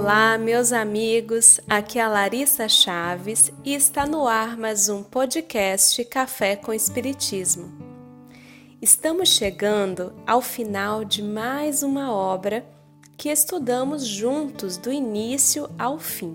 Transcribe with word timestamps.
Olá, 0.00 0.38
meus 0.38 0.72
amigos. 0.72 1.58
Aqui 1.68 1.98
é 1.98 2.02
a 2.02 2.08
Larissa 2.08 2.68
Chaves 2.68 3.52
e 3.64 3.74
está 3.74 4.06
no 4.06 4.28
ar 4.28 4.56
mais 4.56 4.88
um 4.88 5.02
podcast 5.02 6.04
Café 6.04 6.54
com 6.54 6.72
Espiritismo. 6.72 7.68
Estamos 8.80 9.30
chegando 9.30 10.14
ao 10.24 10.40
final 10.40 11.04
de 11.04 11.20
mais 11.20 11.82
uma 11.82 12.12
obra 12.12 12.64
que 13.16 13.28
estudamos 13.28 14.06
juntos 14.06 14.76
do 14.76 14.92
início 14.92 15.68
ao 15.76 15.98
fim. 15.98 16.34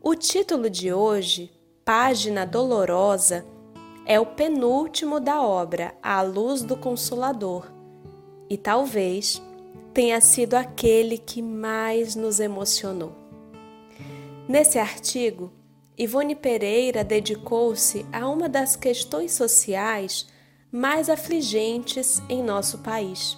O 0.00 0.14
título 0.14 0.70
de 0.70 0.92
hoje, 0.92 1.50
Página 1.84 2.46
Dolorosa, 2.46 3.44
é 4.06 4.20
o 4.20 4.24
penúltimo 4.24 5.18
da 5.18 5.42
obra 5.42 5.92
A 6.00 6.22
Luz 6.22 6.62
do 6.62 6.76
Consolador 6.76 7.66
e 8.48 8.56
talvez 8.56 9.42
tenha 9.92 10.20
sido 10.20 10.54
aquele 10.54 11.18
que 11.18 11.42
mais 11.42 12.14
nos 12.14 12.40
emocionou. 12.40 13.12
Nesse 14.48 14.78
artigo, 14.78 15.52
Ivone 15.98 16.34
Pereira 16.34 17.04
dedicou-se 17.04 18.06
a 18.12 18.28
uma 18.28 18.48
das 18.48 18.76
questões 18.76 19.32
sociais 19.32 20.26
mais 20.72 21.10
afligentes 21.10 22.22
em 22.28 22.42
nosso 22.42 22.78
país: 22.78 23.36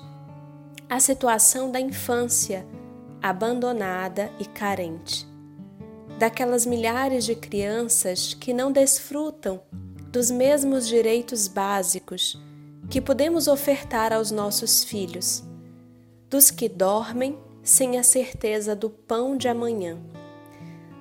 a 0.88 1.01
situação 1.01 1.70
da 1.70 1.80
infância 1.80 2.66
abandonada 3.23 4.30
e 4.38 4.45
carente. 4.45 5.27
Daquelas 6.18 6.66
milhares 6.66 7.24
de 7.24 7.34
crianças 7.34 8.34
que 8.34 8.52
não 8.52 8.71
desfrutam 8.71 9.60
dos 10.10 10.30
mesmos 10.30 10.87
direitos 10.87 11.49
básicos 11.49 12.40
que 12.90 13.01
podemos 13.01 13.49
ofertar 13.49 14.12
aos 14.12 14.30
nossos 14.30 14.84
filhos 14.84 15.43
dos 16.33 16.51
que 16.51 16.66
dormem 16.66 17.38
sem 17.63 17.99
a 17.99 18.02
certeza 18.02 18.75
do 18.75 18.88
pão 18.88 19.37
de 19.37 19.49
amanhã, 19.49 19.99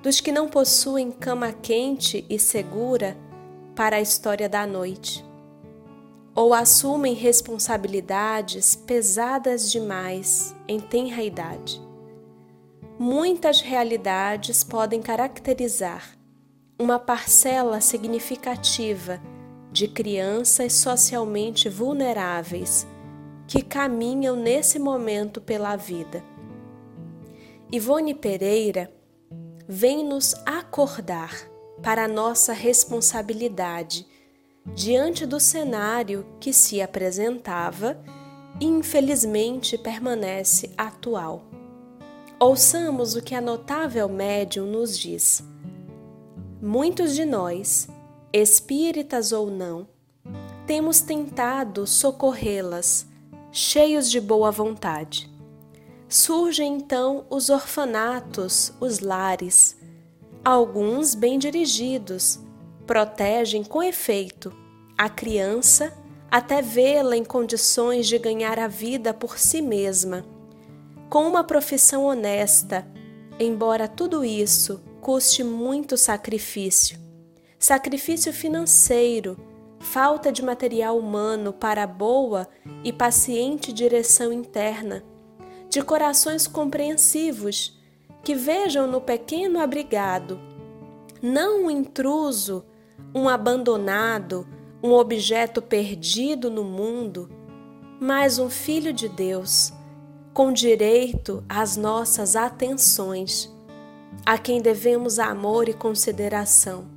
dos 0.04 0.20
que 0.20 0.30
não 0.30 0.50
possuem 0.50 1.10
cama 1.10 1.54
quente 1.54 2.26
e 2.30 2.38
segura 2.38 3.16
para 3.74 3.96
a 3.96 4.02
história 4.02 4.50
da 4.50 4.68
noite, 4.68 5.24
ou 6.36 6.54
assumem 6.54 7.14
responsabilidades 7.14 8.76
pesadas 8.76 9.72
demais 9.72 10.54
em 10.68 10.82
tenra 10.82 11.24
idade. 11.24 11.82
Muitas 13.00 13.62
realidades 13.62 14.66
podem 14.66 15.02
caracterizar 15.02 16.12
uma 16.78 17.00
parcela 17.00 17.80
significativa 17.80 19.22
de 19.72 19.88
crianças 19.88 20.74
socialmente 20.74 21.70
vulneráveis 21.70 22.86
que 23.52 23.62
caminham 23.62 24.34
nesse 24.34 24.80
momento 24.80 25.42
pela 25.42 25.76
vida. 25.76 26.24
Ivone 27.70 28.14
Pereira 28.14 28.90
vem 29.68 30.06
nos 30.06 30.34
acordar 30.46 31.36
para 31.84 32.06
a 32.06 32.08
nossa 32.08 32.54
responsabilidade 32.54 34.08
diante 34.74 35.26
do 35.26 35.38
cenário 35.38 36.26
que 36.40 36.54
se 36.54 36.82
apresentava 36.82 38.02
e 38.58 38.66
infelizmente 38.66 39.78
permanece 39.78 40.72
atual. 40.78 41.44
Ouçamos 42.40 43.16
o 43.16 43.22
que 43.22 43.36
a 43.36 43.42
notável 43.42 44.08
médium 44.08 44.66
nos 44.66 44.98
diz. 44.98 45.44
Muitos 46.62 47.14
de 47.14 47.26
nós, 47.26 47.90
espíritas 48.32 49.34
ou 49.34 49.52
não, 49.52 49.86
temos 50.66 51.02
tentado 51.02 51.86
socorrê-las 51.86 53.11
cheios 53.52 54.10
de 54.10 54.20
boa 54.22 54.52
vontade. 54.52 55.30
Surgem 56.08 56.76
então 56.76 57.26
os 57.30 57.50
orfanatos, 57.50 58.74
os 58.80 59.00
lares. 59.00 59.78
Alguns 60.44 61.16
bem 61.16 61.38
dirigidos 61.38 62.40
protegem 62.88 63.64
com 63.64 63.84
efeito 63.84 64.52
a 64.98 65.10
criança 65.10 65.94
até 66.30 66.62
vê-la 66.62 67.18
em 67.18 67.24
condições 67.24 68.08
de 68.08 68.18
ganhar 68.18 68.58
a 68.58 68.68
vida 68.68 69.14
por 69.14 69.38
si 69.38 69.62
mesma, 69.62 70.26
com 71.10 71.28
uma 71.28 71.44
profissão 71.44 72.06
honesta, 72.06 72.88
embora 73.40 73.88
tudo 73.88 74.24
isso 74.24 74.82
custe 75.02 75.44
muito 75.44 75.98
sacrifício 75.98 77.02
sacrifício 77.62 78.34
financeiro 78.34 79.38
falta 79.82 80.32
de 80.32 80.44
material 80.44 80.98
humano 80.98 81.52
para 81.52 81.86
boa 81.86 82.48
e 82.84 82.94
paciente 82.94 83.74
direção 83.74 84.32
interna, 84.32 85.04
de 85.70 85.82
corações 85.82 86.48
compreensivos 86.48 87.80
que 88.24 88.36
vejam 88.36 88.88
no 88.88 89.02
pequeno 89.02 89.60
abrigado 89.60 90.40
não 91.22 91.66
um 91.66 91.70
intruso, 91.70 92.66
um 93.14 93.30
abandonado, 93.30 94.48
um 94.82 94.92
objeto 94.92 95.62
perdido 95.62 96.50
no 96.50 96.64
mundo, 96.64 97.30
mas 98.00 98.40
um 98.40 98.50
filho 98.50 98.92
de 98.92 99.08
Deus, 99.08 99.72
com 100.34 100.52
direito 100.52 101.44
às 101.48 101.78
nossas 101.78 102.36
atenções, 102.36 103.56
a 104.26 104.38
quem 104.38 104.62
devemos 104.62 105.20
amor 105.20 105.70
e 105.70 105.74
consideração 105.74 106.91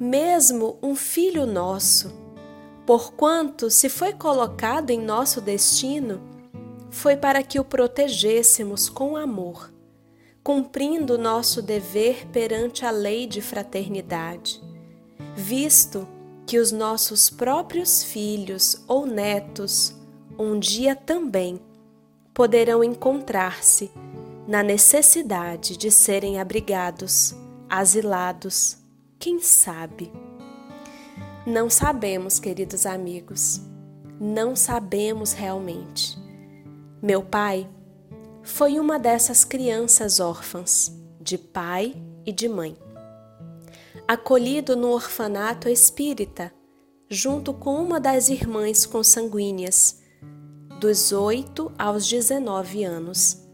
mesmo 0.00 0.78
um 0.82 0.96
filho 0.96 1.44
nosso, 1.44 2.10
porquanto 2.86 3.68
se 3.70 3.90
foi 3.90 4.14
colocado 4.14 4.88
em 4.88 4.98
nosso 4.98 5.42
destino, 5.42 6.22
foi 6.90 7.18
para 7.18 7.42
que 7.42 7.60
o 7.60 7.64
protegêssemos 7.64 8.88
com 8.88 9.14
amor, 9.14 9.70
cumprindo 10.42 11.18
nosso 11.18 11.60
dever 11.60 12.26
perante 12.28 12.86
a 12.86 12.90
lei 12.90 13.26
de 13.26 13.42
fraternidade, 13.42 14.62
visto 15.36 16.08
que 16.46 16.58
os 16.58 16.72
nossos 16.72 17.28
próprios 17.28 18.02
filhos 18.02 18.82
ou 18.88 19.04
netos 19.04 19.94
um 20.38 20.58
dia 20.58 20.96
também 20.96 21.60
poderão 22.32 22.82
encontrar-se 22.82 23.90
na 24.48 24.62
necessidade 24.62 25.76
de 25.76 25.90
serem 25.90 26.40
abrigados, 26.40 27.34
asilados, 27.68 28.79
quem 29.20 29.38
sabe? 29.38 30.10
Não 31.46 31.68
sabemos, 31.68 32.40
queridos 32.40 32.86
amigos. 32.86 33.60
Não 34.18 34.56
sabemos 34.56 35.32
realmente. 35.34 36.18
Meu 37.02 37.22
pai 37.22 37.68
foi 38.42 38.80
uma 38.80 38.98
dessas 38.98 39.44
crianças 39.44 40.20
órfãs, 40.20 40.90
de 41.20 41.36
pai 41.36 41.94
e 42.24 42.32
de 42.32 42.48
mãe. 42.48 42.74
Acolhido 44.08 44.74
no 44.74 44.88
orfanato 44.88 45.68
espírita, 45.68 46.50
junto 47.06 47.52
com 47.52 47.74
uma 47.74 48.00
das 48.00 48.30
irmãs 48.30 48.86
consanguíneas, 48.86 50.00
dos 50.80 51.12
8 51.12 51.70
aos 51.78 52.08
19 52.08 52.84
anos. 52.84 53.46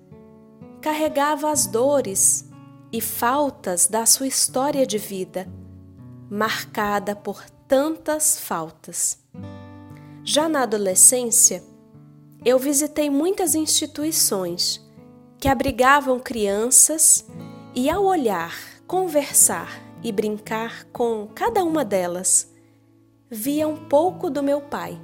Carregava 0.80 1.50
as 1.50 1.66
dores 1.66 2.45
e 2.96 3.00
faltas 3.00 3.86
da 3.86 4.06
sua 4.06 4.26
história 4.26 4.86
de 4.86 4.96
vida, 4.96 5.46
marcada 6.30 7.14
por 7.14 7.44
tantas 7.68 8.40
faltas. 8.40 9.18
Já 10.24 10.48
na 10.48 10.62
adolescência, 10.62 11.62
eu 12.42 12.58
visitei 12.58 13.10
muitas 13.10 13.54
instituições 13.54 14.82
que 15.38 15.46
abrigavam 15.46 16.18
crianças 16.18 17.26
e, 17.74 17.90
ao 17.90 18.02
olhar, 18.02 18.56
conversar 18.86 19.78
e 20.02 20.10
brincar 20.10 20.86
com 20.86 21.28
cada 21.34 21.62
uma 21.64 21.84
delas, 21.84 22.50
via 23.28 23.68
um 23.68 23.76
pouco 23.76 24.30
do 24.30 24.42
meu 24.42 24.62
pai. 24.62 24.98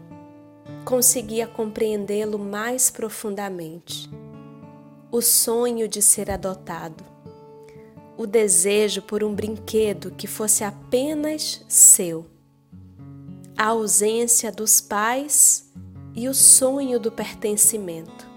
Conseguia 0.87 1.47
compreendê-lo 1.47 2.39
mais 2.39 2.91
profundamente. 2.91 4.11
O 5.11 5.21
sonho 5.21 5.87
de 5.87 6.01
ser 6.01 6.31
adotado 6.31 7.13
o 8.23 8.27
desejo 8.27 9.03
por 9.03 9.25
um 9.25 9.35
brinquedo 9.35 10.13
que 10.13 10.29
fosse 10.29 10.63
apenas 10.63 11.65
seu, 11.69 12.25
a 13.59 13.67
ausência 13.67 14.53
dos 14.53 14.81
pais 14.81 15.69
e 16.15 16.29
o 16.29 16.35
sonho 16.35 17.01
do 17.01 17.11
pertencimento. 17.11 18.31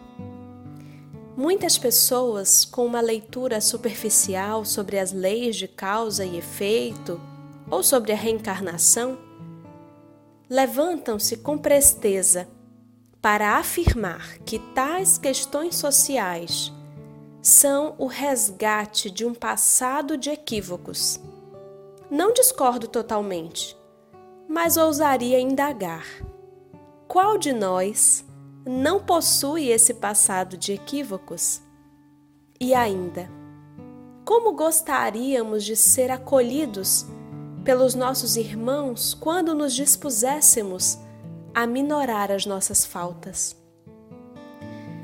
Muitas 1.38 1.78
pessoas, 1.78 2.66
com 2.66 2.84
uma 2.84 3.00
leitura 3.00 3.62
superficial 3.62 4.66
sobre 4.66 4.98
as 4.98 5.12
leis 5.12 5.56
de 5.56 5.68
causa 5.68 6.26
e 6.26 6.36
efeito 6.36 7.22
ou 7.70 7.84
sobre 7.84 8.12
a 8.12 8.16
reencarnação, 8.16 9.20
levantam-se 10.50 11.38
com 11.38 11.60
presteza 11.60 12.48
para 13.22 13.58
afirmar 13.58 14.40
que 14.40 14.58
tais 14.74 15.20
questões 15.20 15.76
sociais 15.76 16.74
são 17.46 17.94
o 18.00 18.08
resgate 18.08 19.12
de 19.12 19.24
um 19.24 19.32
passado 19.32 20.18
de 20.18 20.32
equívocos. 20.32 21.20
Não 22.10 22.34
discordo 22.34 22.88
totalmente, 22.88 23.78
mas 24.50 24.78
ousaria 24.78 25.40
indagar: 25.40 26.08
qual 27.08 27.38
de 27.38 27.54
nós 27.54 28.26
não 28.66 29.00
possui 29.00 29.68
esse 29.70 29.94
passado 29.94 30.58
de 30.58 30.74
equívocos? 30.74 31.62
E 32.60 32.74
ainda, 32.74 33.30
Como 34.26 34.54
gostaríamos 34.54 35.64
de 35.64 35.76
ser 35.76 36.10
acolhidos 36.10 37.06
pelos 37.64 37.94
nossos 37.94 38.36
irmãos 38.38 39.14
quando 39.14 39.54
nos 39.54 39.72
dispuséssemos 39.76 40.98
a 41.54 41.68
minorar 41.68 42.32
as 42.32 42.44
nossas 42.44 42.84
faltas. 42.84 43.56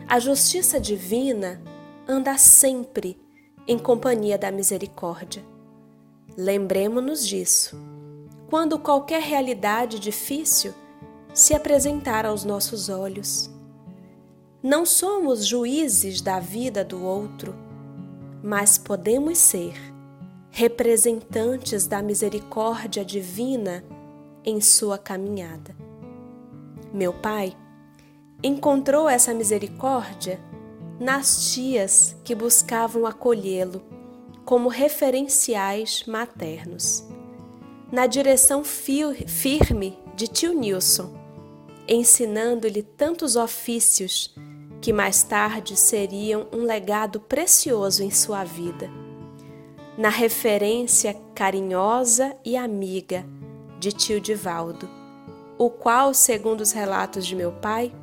A 0.07 0.19
justiça 0.19 0.79
divina 0.79 1.61
anda 2.07 2.37
sempre 2.37 3.19
em 3.67 3.77
companhia 3.77 4.37
da 4.37 4.51
misericórdia. 4.51 5.43
Lembremos-nos 6.37 7.27
disso. 7.27 7.77
Quando 8.49 8.79
qualquer 8.79 9.21
realidade 9.21 9.99
difícil 9.99 10.73
se 11.33 11.53
apresentar 11.53 12.25
aos 12.25 12.43
nossos 12.43 12.89
olhos, 12.89 13.49
não 14.61 14.85
somos 14.85 15.45
juízes 15.45 16.21
da 16.21 16.39
vida 16.39 16.83
do 16.83 17.03
outro, 17.03 17.55
mas 18.43 18.77
podemos 18.77 19.37
ser 19.37 19.73
representantes 20.49 21.87
da 21.87 22.01
misericórdia 22.01 23.05
divina 23.05 23.83
em 24.43 24.59
sua 24.59 24.97
caminhada. 24.97 25.75
Meu 26.93 27.13
pai 27.13 27.55
encontrou 28.43 29.07
essa 29.07 29.33
misericórdia 29.33 30.39
nas 31.01 31.51
tias 31.51 32.15
que 32.23 32.35
buscavam 32.35 33.07
acolhê-lo 33.07 33.81
como 34.45 34.69
referenciais 34.69 36.03
maternos, 36.05 37.03
na 37.91 38.05
direção 38.05 38.63
firme 38.63 39.97
de 40.15 40.27
tio 40.27 40.53
Nilson, 40.53 41.11
ensinando-lhe 41.87 42.83
tantos 42.83 43.35
ofícios 43.35 44.33
que 44.79 44.93
mais 44.93 45.23
tarde 45.23 45.75
seriam 45.75 46.47
um 46.53 46.63
legado 46.63 47.19
precioso 47.19 48.03
em 48.03 48.11
sua 48.11 48.43
vida, 48.43 48.87
na 49.97 50.09
referência 50.09 51.19
carinhosa 51.33 52.35
e 52.45 52.55
amiga 52.55 53.25
de 53.79 53.91
tio 53.91 54.21
Divaldo 54.21 55.01
o 55.61 55.69
qual, 55.69 56.11
segundo 56.11 56.61
os 56.61 56.71
relatos 56.71 57.23
de 57.23 57.35
meu 57.35 57.51
pai, 57.51 57.93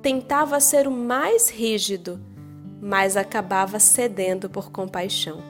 tentava 0.00 0.60
ser 0.60 0.86
o 0.86 0.90
mais 0.92 1.50
rígido, 1.50 2.20
mas 2.84 3.16
acabava 3.16 3.78
cedendo 3.78 4.50
por 4.50 4.72
compaixão. 4.72 5.40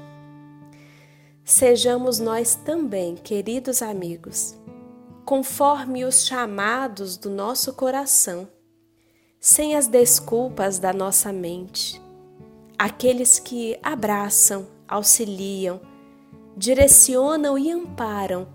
Sejamos 1.42 2.18
nós 2.18 2.54
também, 2.54 3.14
queridos 3.14 3.80
amigos, 3.80 4.54
conforme 5.24 6.04
os 6.04 6.26
chamados 6.26 7.16
do 7.16 7.30
nosso 7.30 7.72
coração, 7.72 8.46
sem 9.40 9.74
as 9.74 9.86
desculpas 9.86 10.78
da 10.78 10.92
nossa 10.92 11.32
mente, 11.32 11.98
aqueles 12.78 13.38
que 13.38 13.78
abraçam, 13.82 14.66
auxiliam, 14.86 15.80
direcionam 16.54 17.56
e 17.56 17.70
amparam 17.70 18.46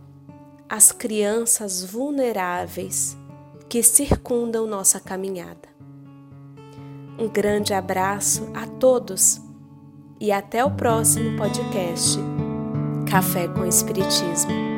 as 0.69 0.91
crianças 0.91 1.83
vulneráveis 1.83 3.17
que 3.67 3.81
circundam 3.81 4.67
nossa 4.67 4.99
caminhada. 4.99 5.76
Um 7.19 7.27
grande 7.27 7.73
abraço 7.73 8.47
a 8.53 8.67
todos 8.67 9.41
e 10.19 10.31
até 10.31 10.63
o 10.63 10.71
próximo 10.71 11.37
podcast 11.37 12.17
Café 13.09 13.47
com 13.47 13.65
Espiritismo. 13.65 14.76